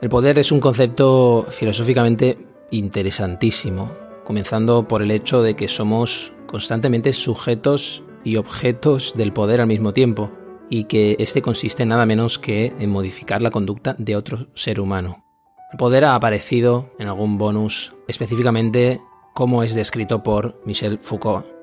El 0.00 0.08
poder 0.08 0.38
es 0.38 0.52
un 0.52 0.60
concepto 0.60 1.46
filosóficamente 1.50 2.38
interesantísimo, 2.70 3.90
comenzando 4.22 4.86
por 4.86 5.02
el 5.02 5.10
hecho 5.10 5.42
de 5.42 5.56
que 5.56 5.66
somos 5.66 6.32
constantemente 6.46 7.12
sujetos 7.12 8.04
y 8.22 8.36
objetos 8.36 9.12
del 9.16 9.32
poder 9.32 9.60
al 9.60 9.66
mismo 9.66 9.92
tiempo, 9.92 10.30
y 10.70 10.84
que 10.84 11.16
este 11.18 11.42
consiste 11.42 11.84
nada 11.84 12.06
menos 12.06 12.38
que 12.38 12.72
en 12.78 12.90
modificar 12.90 13.42
la 13.42 13.50
conducta 13.50 13.96
de 13.98 14.14
otro 14.14 14.46
ser 14.54 14.78
humano. 14.78 15.24
El 15.72 15.78
poder 15.78 16.04
ha 16.04 16.14
aparecido 16.14 16.92
en 17.00 17.08
algún 17.08 17.36
bonus, 17.36 17.96
específicamente 18.06 19.00
como 19.34 19.64
es 19.64 19.74
descrito 19.74 20.22
por 20.22 20.62
Michel 20.64 20.98
Foucault. 20.98 21.53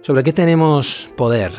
¿Sobre 0.00 0.22
qué 0.22 0.32
tenemos 0.32 1.10
poder? 1.16 1.52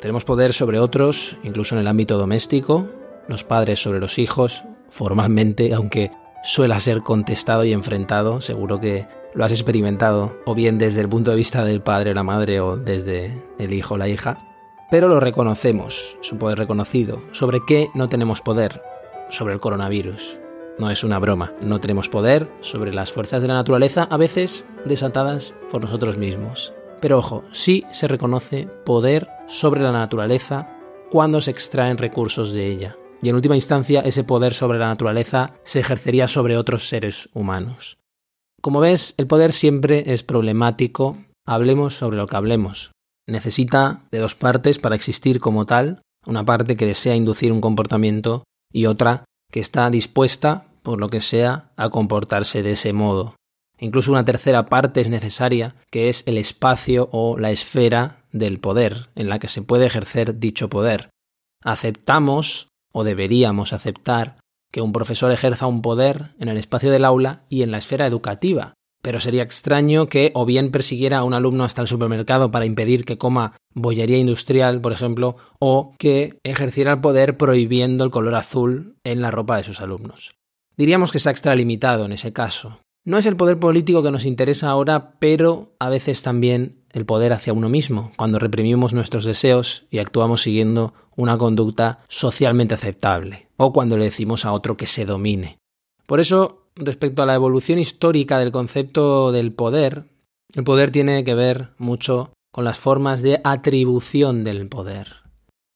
Tenemos 0.00 0.24
poder 0.24 0.52
sobre 0.52 0.78
otros, 0.78 1.36
incluso 1.42 1.74
en 1.74 1.80
el 1.80 1.88
ámbito 1.88 2.18
doméstico, 2.18 2.86
los 3.28 3.44
padres 3.44 3.82
sobre 3.82 3.98
los 3.98 4.18
hijos, 4.18 4.64
formalmente, 4.90 5.72
aunque 5.74 6.12
suele 6.44 6.78
ser 6.80 7.02
contestado 7.02 7.64
y 7.64 7.72
enfrentado, 7.72 8.40
seguro 8.40 8.78
que 8.78 9.06
lo 9.34 9.44
has 9.44 9.52
experimentado, 9.52 10.38
o 10.44 10.54
bien 10.54 10.78
desde 10.78 11.00
el 11.00 11.08
punto 11.08 11.30
de 11.30 11.38
vista 11.38 11.64
del 11.64 11.80
padre 11.80 12.12
o 12.12 12.14
la 12.14 12.22
madre, 12.22 12.60
o 12.60 12.76
desde 12.76 13.42
el 13.58 13.72
hijo 13.72 13.94
o 13.94 13.98
la 13.98 14.08
hija. 14.08 14.38
Pero 14.90 15.08
lo 15.08 15.18
reconocemos, 15.18 16.16
es 16.20 16.30
un 16.30 16.38
poder 16.38 16.58
reconocido. 16.58 17.22
¿Sobre 17.32 17.60
qué 17.66 17.88
no 17.94 18.08
tenemos 18.08 18.40
poder? 18.42 18.82
Sobre 19.30 19.54
el 19.54 19.60
coronavirus. 19.60 20.38
No 20.78 20.90
es 20.90 21.02
una 21.02 21.18
broma, 21.18 21.52
no 21.60 21.80
tenemos 21.80 22.08
poder 22.08 22.48
sobre 22.60 22.94
las 22.94 23.12
fuerzas 23.12 23.42
de 23.42 23.48
la 23.48 23.54
naturaleza, 23.54 24.06
a 24.08 24.16
veces 24.16 24.66
desatadas 24.84 25.54
por 25.70 25.82
nosotros 25.82 26.16
mismos. 26.16 26.72
Pero 27.00 27.18
ojo, 27.18 27.44
sí 27.52 27.84
se 27.92 28.08
reconoce 28.08 28.66
poder 28.84 29.28
sobre 29.46 29.82
la 29.82 29.92
naturaleza 29.92 30.74
cuando 31.10 31.40
se 31.40 31.50
extraen 31.50 31.98
recursos 31.98 32.52
de 32.52 32.66
ella. 32.66 32.96
Y 33.22 33.28
en 33.28 33.34
última 33.34 33.56
instancia, 33.56 34.00
ese 34.00 34.24
poder 34.24 34.54
sobre 34.54 34.78
la 34.78 34.88
naturaleza 34.88 35.54
se 35.64 35.80
ejercería 35.80 36.28
sobre 36.28 36.56
otros 36.56 36.88
seres 36.88 37.28
humanos. 37.34 37.98
Como 38.60 38.80
ves, 38.80 39.14
el 39.18 39.26
poder 39.26 39.52
siempre 39.52 40.12
es 40.12 40.22
problemático, 40.22 41.16
hablemos 41.46 41.94
sobre 41.94 42.16
lo 42.16 42.26
que 42.26 42.36
hablemos. 42.36 42.92
Necesita 43.26 44.00
de 44.10 44.18
dos 44.18 44.34
partes 44.34 44.78
para 44.78 44.96
existir 44.96 45.40
como 45.40 45.66
tal, 45.66 46.00
una 46.26 46.44
parte 46.44 46.76
que 46.76 46.86
desea 46.86 47.14
inducir 47.14 47.52
un 47.52 47.60
comportamiento 47.60 48.44
y 48.72 48.86
otra 48.86 49.24
que 49.50 49.60
está 49.60 49.88
dispuesta, 49.90 50.66
por 50.82 50.98
lo 50.98 51.08
que 51.08 51.20
sea, 51.20 51.70
a 51.76 51.90
comportarse 51.90 52.62
de 52.62 52.72
ese 52.72 52.92
modo. 52.92 53.36
Incluso 53.78 54.10
una 54.10 54.24
tercera 54.24 54.66
parte 54.66 55.00
es 55.00 55.08
necesaria, 55.08 55.76
que 55.90 56.08
es 56.08 56.24
el 56.26 56.36
espacio 56.36 57.08
o 57.12 57.38
la 57.38 57.50
esfera 57.50 58.24
del 58.32 58.58
poder, 58.58 59.08
en 59.14 59.28
la 59.28 59.38
que 59.38 59.48
se 59.48 59.62
puede 59.62 59.86
ejercer 59.86 60.38
dicho 60.38 60.68
poder. 60.68 61.10
Aceptamos, 61.62 62.68
o 62.92 63.04
deberíamos 63.04 63.72
aceptar, 63.72 64.40
que 64.70 64.80
un 64.80 64.92
profesor 64.92 65.32
ejerza 65.32 65.66
un 65.66 65.82
poder 65.82 66.34
en 66.38 66.48
el 66.48 66.56
espacio 66.56 66.90
del 66.90 67.04
aula 67.04 67.44
y 67.48 67.62
en 67.62 67.70
la 67.70 67.78
esfera 67.78 68.06
educativa, 68.06 68.74
pero 69.02 69.20
sería 69.20 69.42
extraño 69.42 70.08
que 70.08 70.32
o 70.34 70.44
bien 70.44 70.70
persiguiera 70.70 71.18
a 71.18 71.24
un 71.24 71.34
alumno 71.34 71.64
hasta 71.64 71.82
el 71.82 71.88
supermercado 71.88 72.50
para 72.50 72.66
impedir 72.66 73.04
que 73.04 73.18
coma 73.18 73.56
bollería 73.72 74.18
industrial, 74.18 74.80
por 74.80 74.92
ejemplo, 74.92 75.36
o 75.58 75.94
que 75.98 76.38
ejerciera 76.42 76.92
el 76.92 77.00
poder 77.00 77.36
prohibiendo 77.36 78.04
el 78.04 78.10
color 78.10 78.34
azul 78.34 78.96
en 79.04 79.22
la 79.22 79.30
ropa 79.30 79.56
de 79.56 79.64
sus 79.64 79.80
alumnos. 79.80 80.34
Diríamos 80.76 81.12
que 81.12 81.18
está 81.18 81.30
extralimitado 81.30 82.04
en 82.04 82.12
ese 82.12 82.32
caso. 82.32 82.80
No 83.08 83.16
es 83.16 83.24
el 83.24 83.36
poder 83.36 83.58
político 83.58 84.02
que 84.02 84.10
nos 84.10 84.26
interesa 84.26 84.68
ahora, 84.68 85.14
pero 85.18 85.72
a 85.78 85.88
veces 85.88 86.22
también 86.22 86.82
el 86.92 87.06
poder 87.06 87.32
hacia 87.32 87.54
uno 87.54 87.70
mismo, 87.70 88.12
cuando 88.18 88.38
reprimimos 88.38 88.92
nuestros 88.92 89.24
deseos 89.24 89.86
y 89.88 89.96
actuamos 89.96 90.42
siguiendo 90.42 90.92
una 91.16 91.38
conducta 91.38 92.00
socialmente 92.08 92.74
aceptable, 92.74 93.48
o 93.56 93.72
cuando 93.72 93.96
le 93.96 94.04
decimos 94.04 94.44
a 94.44 94.52
otro 94.52 94.76
que 94.76 94.86
se 94.86 95.06
domine. 95.06 95.56
Por 96.04 96.20
eso, 96.20 96.66
respecto 96.76 97.22
a 97.22 97.26
la 97.26 97.34
evolución 97.34 97.78
histórica 97.78 98.38
del 98.38 98.52
concepto 98.52 99.32
del 99.32 99.54
poder, 99.54 100.04
el 100.54 100.64
poder 100.64 100.90
tiene 100.90 101.24
que 101.24 101.34
ver 101.34 101.70
mucho 101.78 102.34
con 102.52 102.64
las 102.64 102.78
formas 102.78 103.22
de 103.22 103.40
atribución 103.42 104.44
del 104.44 104.68
poder. 104.68 105.16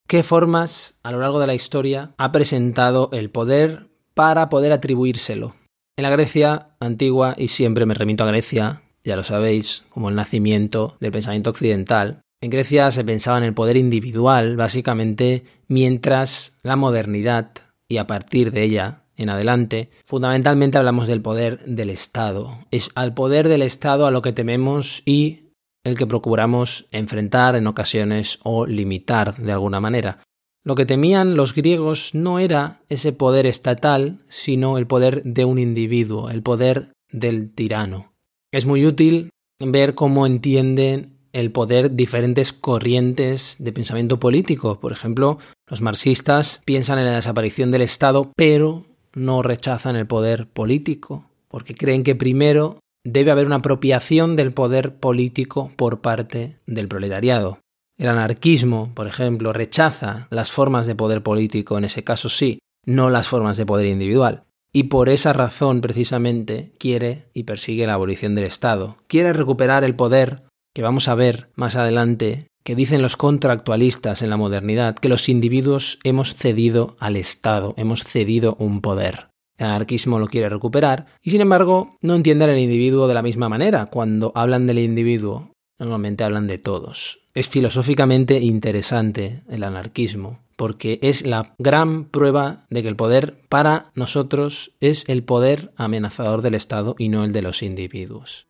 ¿Qué 0.07 0.23
formas 0.23 0.99
a 1.03 1.11
lo 1.11 1.21
largo 1.21 1.41
de 1.41 1.47
la 1.47 1.55
historia 1.55 2.13
ha 2.19 2.31
presentado 2.31 3.09
el 3.15 3.31
poder 3.31 3.89
para 4.13 4.51
poder 4.51 4.73
atribuírselo? 4.73 5.55
En 5.97 6.05
la 6.05 6.11
Grecia 6.11 6.71
antigua, 6.81 7.35
y 7.37 7.49
siempre 7.49 7.87
me 7.87 7.95
remito 7.95 8.25
a 8.25 8.29
Grecia, 8.29 8.83
ya 9.05 9.17
lo 9.17 9.25
sabéis, 9.25 9.85
como 9.91 10.09
el 10.09 10.15
nacimiento 10.15 10.97
del 11.01 11.13
pensamiento 11.13 11.51
occidental, 11.51 12.23
en 12.43 12.51
Grecia 12.51 12.91
se 12.91 13.05
pensaba 13.05 13.39
en 13.39 13.45
el 13.45 13.55
poder 13.55 13.77
individual, 13.77 14.57
básicamente, 14.57 15.45
mientras 15.69 16.59
la 16.63 16.75
modernidad, 16.75 17.53
y 17.89 17.99
a 17.99 18.07
partir 18.09 18.51
de 18.51 18.65
ella 18.65 19.03
en 19.17 19.29
adelante, 19.29 19.91
fundamentalmente 20.05 20.79
hablamos 20.79 21.07
del 21.07 21.23
poder 21.23 21.65
del 21.67 21.91
Estado. 21.91 22.59
Es 22.71 22.91
al 22.95 23.15
poder 23.15 23.49
del 23.49 23.63
Estado 23.63 24.07
a 24.07 24.11
lo 24.11 24.23
que 24.23 24.33
tememos 24.33 25.03
y 25.05 25.51
el 25.85 25.97
que 25.97 26.07
procuramos 26.07 26.87
enfrentar 26.91 27.55
en 27.55 27.67
ocasiones 27.67 28.41
o 28.43 28.67
limitar 28.67 29.37
de 29.37 29.53
alguna 29.53 29.81
manera. 29.81 30.19
Lo 30.65 30.75
que 30.77 30.87
temían 30.87 31.37
los 31.37 31.55
griegos 31.55 32.15
no 32.15 32.39
era 32.39 32.81
ese 32.89 33.13
poder 33.13 33.47
estatal, 33.47 34.21
sino 34.29 34.79
el 34.79 34.87
poder 34.87 35.23
de 35.25 35.45
un 35.45 35.59
individuo, 35.59 36.31
el 36.31 36.43
poder 36.43 36.93
del 37.11 37.51
tirano. 37.51 38.13
Es 38.53 38.67
muy 38.67 38.87
útil 38.87 39.31
ver 39.59 39.95
cómo 39.95 40.27
entienden 40.27 41.19
el 41.33 41.51
poder 41.51 41.97
diferentes 41.97 42.53
corrientes 42.53 43.57
de 43.59 43.73
pensamiento 43.73 44.21
político. 44.21 44.79
Por 44.79 44.93
ejemplo, 44.93 45.39
los 45.69 45.81
marxistas 45.81 46.63
piensan 46.65 46.99
en 46.99 47.07
la 47.07 47.15
desaparición 47.17 47.71
del 47.71 47.83
Estado, 47.83 48.31
pero 48.37 48.85
no 49.15 49.43
rechazan 49.43 49.97
el 49.97 50.07
poder 50.07 50.47
político, 50.47 51.25
porque 51.49 51.75
creen 51.75 52.05
que 52.05 52.15
primero 52.15 52.79
debe 53.05 53.31
haber 53.31 53.47
una 53.47 53.57
apropiación 53.57 54.37
del 54.37 54.53
poder 54.53 54.95
político 54.95 55.73
por 55.77 56.01
parte 56.01 56.59
del 56.67 56.89
proletariado. 56.89 57.59
El 57.99 58.09
anarquismo, 58.09 58.93
por 58.95 59.07
ejemplo, 59.07 59.53
rechaza 59.53 60.27
las 60.31 60.51
formas 60.51 60.87
de 60.87 60.95
poder 60.95 61.23
político, 61.23 61.79
en 61.79 61.85
ese 61.85 62.05
caso 62.05 62.29
sí, 62.29 62.59
no 62.85 63.11
las 63.11 63.29
formas 63.29 63.57
de 63.57 63.67
poder 63.67 63.87
individual. 63.87 64.45
Y 64.73 64.85
por 64.85 65.09
esa 65.09 65.33
razón, 65.33 65.81
precisamente, 65.81 66.73
quiere 66.79 67.29
y 67.35 67.45
persigue 67.45 67.87
la 67.87 67.95
abolición 67.95 68.35
del 68.35 68.45
Estado. 68.45 68.97
Quiere 69.07 69.33
recuperar 69.33 69.85
el 69.85 69.95
poder 69.95 70.45
que 70.75 70.83
vamos 70.83 71.09
a 71.09 71.15
ver 71.15 71.51
más 71.55 71.77
adelante 71.77 72.49
que 72.65 72.75
dicen 72.75 73.03
los 73.03 73.17
contractualistas 73.17 74.23
en 74.23 74.31
la 74.31 74.37
modernidad 74.37 74.95
que 74.95 75.09
los 75.09 75.29
individuos 75.29 75.99
hemos 76.05 76.35
cedido 76.35 76.97
al 77.01 77.17
Estado, 77.17 77.75
hemos 77.77 78.05
cedido 78.05 78.57
un 78.59 78.81
poder. 78.81 79.29
El 79.59 79.67
anarquismo 79.67 80.19
lo 80.19 80.29
quiere 80.29 80.49
recuperar 80.49 81.07
y 81.23 81.31
sin 81.31 81.41
embargo 81.41 81.97
no 82.01 82.15
entienden 82.15 82.51
al 82.51 82.59
individuo 82.59 83.09
de 83.09 83.15
la 83.15 83.23
misma 83.23 83.49
manera. 83.49 83.87
Cuando 83.87 84.33
hablan 84.35 84.67
del 84.67 84.79
individuo, 84.79 85.53
normalmente 85.79 86.25
hablan 86.25 86.47
de 86.47 86.59
todos. 86.59 87.22
Es 87.35 87.49
filosóficamente 87.49 88.41
interesante 88.41 89.43
el 89.49 89.65
anarquismo 89.65 90.41
porque 90.57 91.01
es 91.03 91.27
la 91.27 91.55
gran 91.59 92.05
prueba 92.05 92.67
de 92.71 92.83
que 92.83 92.89
el 92.89 92.95
poder 92.95 93.35
para 93.49 93.87
nosotros 93.95 94.73
es 94.81 95.09
el 95.09 95.25
poder 95.25 95.73
amenazador 95.77 96.43
del 96.43 96.55
Estado 96.55 96.95
y 96.99 97.09
no 97.09 97.25
el 97.25 97.33
de 97.33 97.43
los 97.43 97.63
individuos. 97.63 98.47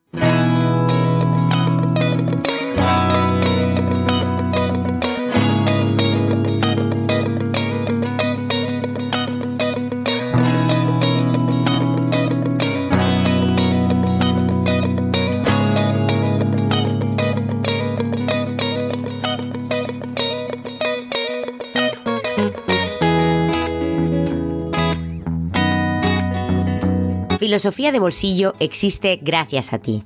Filosofía 27.52 27.92
de 27.92 27.98
Bolsillo 27.98 28.54
existe 28.60 29.20
gracias 29.20 29.74
a 29.74 29.78
ti. 29.78 30.04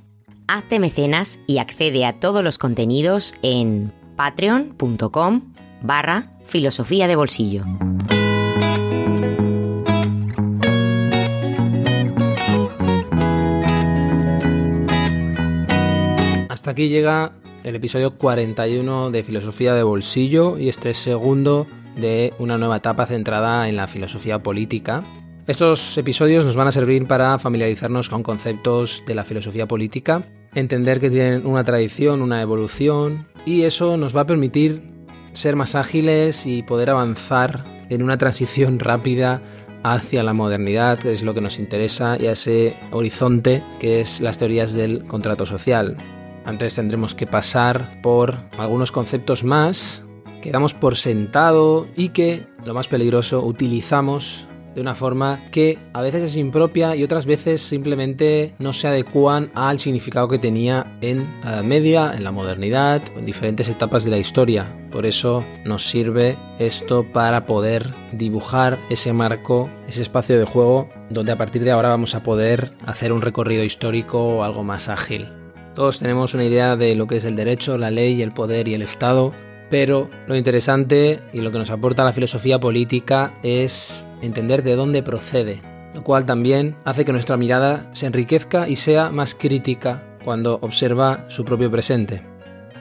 Hazte 0.49 0.79
mecenas 0.79 1.39
y 1.47 1.59
accede 1.59 2.03
a 2.03 2.19
todos 2.19 2.43
los 2.43 2.57
contenidos 2.57 3.35
en 3.41 3.93
patreon.com 4.17 5.53
barra 5.81 6.29
filosofía 6.43 7.07
de 7.07 7.15
bolsillo. 7.15 7.63
Hasta 16.49 16.71
aquí 16.71 16.89
llega 16.89 17.31
el 17.63 17.77
episodio 17.77 18.17
41 18.17 19.09
de 19.09 19.23
Filosofía 19.23 19.73
de 19.73 19.83
Bolsillo 19.83 20.57
y 20.57 20.67
este 20.67 20.93
segundo 20.93 21.65
de 21.95 22.33
una 22.39 22.57
nueva 22.57 22.75
etapa 22.75 23.05
centrada 23.05 23.69
en 23.69 23.77
la 23.77 23.87
filosofía 23.87 24.43
política 24.43 25.05
estos 25.47 25.97
episodios 25.97 26.43
nos 26.43 26.55
van 26.55 26.67
a 26.67 26.71
servir 26.71 27.07
para 27.07 27.39
familiarizarnos 27.39 28.09
con 28.09 28.21
conceptos 28.21 29.03
de 29.07 29.15
la 29.15 29.23
filosofía 29.23 29.67
política 29.67 30.23
entender 30.55 30.99
que 30.99 31.09
tienen 31.09 31.45
una 31.45 31.63
tradición, 31.63 32.21
una 32.21 32.41
evolución, 32.41 33.27
y 33.45 33.63
eso 33.63 33.95
nos 33.95 34.15
va 34.15 34.21
a 34.21 34.25
permitir 34.25 34.81
ser 35.33 35.55
más 35.55 35.75
ágiles 35.75 36.45
y 36.45 36.63
poder 36.63 36.89
avanzar 36.89 37.63
en 37.89 38.03
una 38.03 38.17
transición 38.17 38.79
rápida 38.79 39.41
hacia 39.83 40.23
la 40.23 40.33
modernidad, 40.33 40.99
que 40.99 41.11
es 41.11 41.23
lo 41.23 41.33
que 41.33 41.41
nos 41.41 41.59
interesa, 41.59 42.17
y 42.19 42.27
a 42.27 42.31
ese 42.31 42.75
horizonte 42.91 43.63
que 43.79 44.01
es 44.01 44.19
las 44.19 44.37
teorías 44.37 44.73
del 44.73 45.05
contrato 45.05 45.45
social. 45.45 45.95
Antes 46.43 46.75
tendremos 46.75 47.13
que 47.13 47.27
pasar 47.27 48.01
por 48.01 48.37
algunos 48.57 48.91
conceptos 48.91 49.43
más 49.43 50.03
que 50.41 50.51
damos 50.51 50.73
por 50.73 50.95
sentado 50.95 51.87
y 51.95 52.09
que, 52.09 52.43
lo 52.65 52.73
más 52.73 52.87
peligroso, 52.87 53.45
utilizamos 53.45 54.47
de 54.77 54.81
una 54.81 54.93
forma 54.93 55.39
que 55.49 55.79
a 55.91 56.03
veces 56.03 56.21
es 56.21 56.37
impropia 56.37 56.95
y 56.95 57.03
otras 57.03 57.25
veces 57.25 57.63
simplemente 57.63 58.53
no 58.59 58.73
se 58.73 58.87
adecuan 58.87 59.49
al 59.55 59.79
significado 59.79 60.27
que 60.27 60.37
tenía 60.37 60.85
en 61.01 61.25
la 61.43 61.53
Edad 61.53 61.63
Media, 61.63 62.13
en 62.15 62.23
la 62.23 62.31
modernidad 62.31 63.01
en 63.17 63.25
diferentes 63.25 63.69
etapas 63.69 64.05
de 64.05 64.11
la 64.11 64.19
historia. 64.19 64.71
Por 64.91 65.07
eso 65.07 65.43
nos 65.65 65.89
sirve 65.89 66.35
esto 66.59 67.03
para 67.11 67.47
poder 67.47 67.89
dibujar 68.11 68.77
ese 68.91 69.13
marco, 69.13 69.67
ese 69.87 70.03
espacio 70.03 70.37
de 70.37 70.45
juego 70.45 70.89
donde 71.09 71.31
a 71.31 71.37
partir 71.37 71.63
de 71.63 71.71
ahora 71.71 71.89
vamos 71.89 72.13
a 72.13 72.21
poder 72.21 72.71
hacer 72.85 73.11
un 73.11 73.23
recorrido 73.23 73.63
histórico 73.63 74.43
algo 74.43 74.63
más 74.63 74.89
ágil. 74.89 75.27
Todos 75.73 75.97
tenemos 75.97 76.35
una 76.35 76.43
idea 76.43 76.75
de 76.75 76.93
lo 76.93 77.07
que 77.07 77.17
es 77.17 77.25
el 77.25 77.35
derecho, 77.35 77.79
la 77.79 77.89
ley, 77.89 78.21
el 78.21 78.31
poder 78.31 78.67
y 78.67 78.75
el 78.75 78.83
Estado, 78.83 79.33
pero 79.69 80.09
lo 80.27 80.35
interesante 80.35 81.19
y 81.33 81.41
lo 81.41 81.51
que 81.51 81.57
nos 81.57 81.71
aporta 81.71 82.03
la 82.03 82.13
filosofía 82.13 82.59
política 82.59 83.33
es 83.43 84.05
entender 84.21 84.63
de 84.63 84.75
dónde 84.75 85.03
procede, 85.03 85.59
lo 85.93 86.03
cual 86.03 86.25
también 86.25 86.75
hace 86.85 87.05
que 87.05 87.13
nuestra 87.13 87.37
mirada 87.37 87.89
se 87.93 88.05
enriquezca 88.05 88.67
y 88.67 88.75
sea 88.75 89.09
más 89.09 89.35
crítica 89.35 90.03
cuando 90.23 90.59
observa 90.61 91.25
su 91.29 91.45
propio 91.45 91.71
presente. 91.71 92.21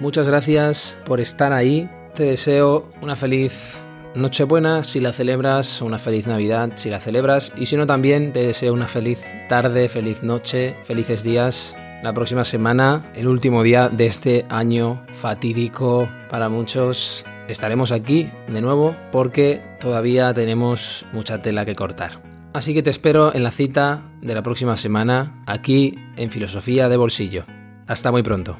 Muchas 0.00 0.28
gracias 0.28 0.96
por 1.06 1.20
estar 1.20 1.52
ahí. 1.52 1.88
Te 2.14 2.24
deseo 2.24 2.88
una 3.02 3.16
feliz 3.16 3.78
Nochebuena 4.16 4.82
si 4.82 5.00
la 5.00 5.12
celebras, 5.12 5.82
una 5.82 5.98
feliz 5.98 6.26
Navidad 6.26 6.72
si 6.76 6.88
la 6.88 7.00
celebras 7.00 7.52
y 7.54 7.66
si 7.66 7.76
no 7.76 7.86
también 7.86 8.32
te 8.32 8.46
deseo 8.46 8.72
una 8.72 8.86
feliz 8.86 9.26
tarde, 9.48 9.90
feliz 9.90 10.22
noche, 10.22 10.74
felices 10.84 11.22
días. 11.22 11.76
La 12.02 12.12
próxima 12.12 12.44
semana, 12.44 13.10
el 13.14 13.26
último 13.26 13.62
día 13.62 13.88
de 13.88 14.06
este 14.06 14.46
año 14.48 15.04
fatídico 15.12 16.08
para 16.30 16.48
muchos, 16.48 17.24
estaremos 17.48 17.90
aquí 17.90 18.30
de 18.48 18.60
nuevo 18.60 18.94
porque 19.10 19.60
todavía 19.80 20.32
tenemos 20.34 21.06
mucha 21.12 21.42
tela 21.42 21.64
que 21.64 21.74
cortar. 21.74 22.20
Así 22.52 22.74
que 22.74 22.82
te 22.82 22.90
espero 22.90 23.34
en 23.34 23.42
la 23.42 23.50
cita 23.50 24.02
de 24.22 24.34
la 24.34 24.42
próxima 24.42 24.76
semana 24.76 25.42
aquí 25.46 25.94
en 26.16 26.30
Filosofía 26.30 26.88
de 26.88 26.96
Bolsillo. 26.96 27.44
Hasta 27.86 28.10
muy 28.10 28.22
pronto. 28.22 28.58